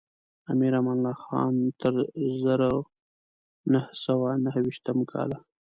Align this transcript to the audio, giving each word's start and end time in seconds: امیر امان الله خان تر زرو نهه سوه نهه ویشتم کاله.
امیر 0.51 0.73
امان 0.79 0.97
الله 0.99 1.15
خان 1.25 1.55
تر 1.79 1.93
زرو 2.41 2.75
نهه 3.73 3.91
سوه 4.03 4.29
نهه 4.45 4.59
ویشتم 4.65 4.97
کاله. 5.11 5.37